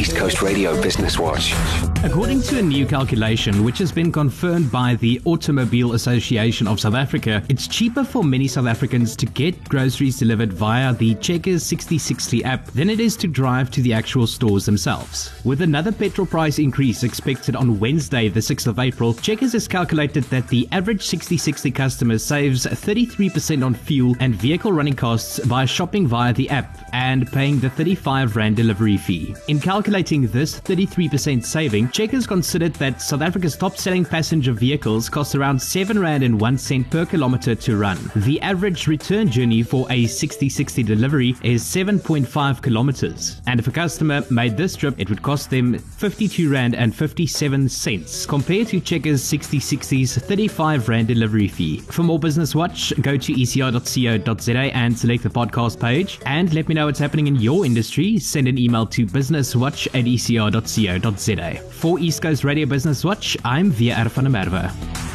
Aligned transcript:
East 0.00 0.16
Coast 0.16 0.40
Radio 0.40 0.80
Business 0.80 1.18
Watch. 1.18 1.52
According 2.02 2.40
to 2.44 2.58
a 2.58 2.62
new 2.62 2.86
calculation, 2.86 3.62
which 3.62 3.76
has 3.76 3.92
been 3.92 4.10
confirmed 4.10 4.72
by 4.72 4.94
the 4.94 5.20
Automobile 5.26 5.92
Association 5.92 6.66
of 6.66 6.80
South 6.80 6.94
Africa, 6.94 7.42
it's 7.50 7.68
cheaper 7.68 8.02
for 8.02 8.24
many 8.24 8.48
South 8.48 8.64
Africans 8.64 9.14
to 9.16 9.26
get 9.26 9.62
groceries 9.68 10.18
delivered 10.18 10.54
via 10.54 10.94
the 10.94 11.16
Checkers 11.16 11.62
Sixty60 11.64 12.46
app 12.46 12.64
than 12.68 12.88
it 12.88 12.98
is 12.98 13.14
to 13.18 13.28
drive 13.28 13.70
to 13.72 13.82
the 13.82 13.92
actual 13.92 14.26
stores 14.26 14.64
themselves. 14.64 15.30
With 15.44 15.60
another 15.60 15.92
petrol 15.92 16.26
price 16.26 16.58
increase 16.58 17.02
expected 17.02 17.54
on 17.54 17.78
Wednesday, 17.78 18.28
the 18.28 18.40
6th 18.40 18.68
of 18.68 18.78
April, 18.78 19.12
Checkers 19.12 19.52
has 19.52 19.68
calculated 19.68 20.24
that 20.24 20.48
the 20.48 20.66
average 20.72 21.06
Sixty60 21.06 21.74
customer 21.74 22.16
saves 22.16 22.64
33% 22.64 23.62
on 23.62 23.74
fuel 23.74 24.16
and 24.20 24.34
vehicle 24.34 24.72
running 24.72 24.96
costs 24.96 25.40
by 25.40 25.66
shopping 25.66 26.06
via 26.06 26.32
the 26.32 26.48
app 26.48 26.88
and 26.94 27.30
paying 27.30 27.60
the 27.60 27.68
35 27.68 28.36
Rand 28.36 28.56
delivery 28.56 28.96
fee. 28.96 29.34
In 29.48 29.60
calculating 29.60 29.89
this 29.90 30.60
33% 30.60 31.44
saving, 31.44 31.90
Checkers 31.90 32.26
considered 32.26 32.74
that 32.74 33.02
South 33.02 33.22
Africa's 33.22 33.56
top 33.56 33.76
selling 33.76 34.04
passenger 34.04 34.52
vehicles 34.52 35.08
cost 35.08 35.34
around 35.34 35.60
7 35.60 35.98
Rand 35.98 36.22
and 36.22 36.40
1 36.40 36.58
cent 36.58 36.88
per 36.90 37.04
kilometer 37.04 37.56
to 37.56 37.76
run. 37.76 37.98
The 38.14 38.40
average 38.40 38.86
return 38.86 39.28
journey 39.28 39.64
for 39.64 39.86
a 39.90 40.04
Sixty60 40.04 40.86
delivery 40.86 41.34
is 41.42 41.64
7.5 41.64 42.62
kilometers. 42.62 43.40
And 43.48 43.58
if 43.58 43.66
a 43.66 43.72
customer 43.72 44.22
made 44.30 44.56
this 44.56 44.76
trip, 44.76 44.94
it 44.96 45.08
would 45.08 45.22
cost 45.22 45.50
them 45.50 45.76
52 45.76 46.50
Rand 46.50 46.76
and 46.76 46.94
57 46.94 47.68
cents 47.68 48.26
compared 48.26 48.68
to 48.68 48.80
Checkers 48.80 49.22
Sixty60's 49.22 50.18
35 50.18 50.88
Rand 50.88 51.08
delivery 51.08 51.48
fee. 51.48 51.80
For 51.80 52.04
more 52.04 52.18
Business 52.18 52.54
Watch, 52.54 52.92
go 53.00 53.16
to 53.16 53.32
ecr.co.za 53.32 54.58
and 54.76 54.96
select 54.96 55.24
the 55.24 55.30
podcast 55.30 55.80
page. 55.80 56.20
And 56.26 56.54
let 56.54 56.68
me 56.68 56.76
know 56.76 56.86
what's 56.86 57.00
happening 57.00 57.26
in 57.26 57.36
your 57.36 57.66
industry. 57.66 58.18
Send 58.20 58.46
an 58.46 58.56
email 58.56 58.86
to 58.86 59.04
businesswatch 59.04 59.79
at 59.88 60.04
ecr.co.za. 60.04 61.62
For 61.70 61.98
East 61.98 62.22
Coast 62.22 62.44
Radio 62.44 62.66
Business 62.66 63.04
Watch, 63.04 63.36
I'm 63.44 63.70
WR 63.70 64.08
van 64.08 64.24
der 64.24 64.30
Merwe. 64.30 65.09